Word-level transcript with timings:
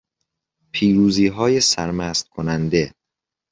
پیروزیهای 0.71 1.59
سرمست 1.59 2.29
کننده 2.29 2.91